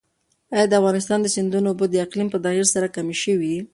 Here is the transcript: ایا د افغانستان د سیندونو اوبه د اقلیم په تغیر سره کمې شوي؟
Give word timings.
ایا 0.53 0.65
د 0.69 0.73
افغانستان 0.81 1.19
د 1.21 1.27
سیندونو 1.35 1.67
اوبه 1.71 1.85
د 1.89 1.95
اقلیم 2.05 2.27
په 2.31 2.37
تغیر 2.45 2.67
سره 2.75 2.87
کمې 2.95 3.15
شوي؟ 3.23 3.55